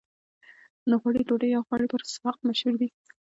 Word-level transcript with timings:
د 0.89 0.91
غوړیو 1.01 1.27
ډوډۍ 1.27 1.49
یا 1.53 1.59
غوړي 1.67 1.85
بسراق 1.91 2.37
مشهور 2.47 2.73
دي. 2.81 2.87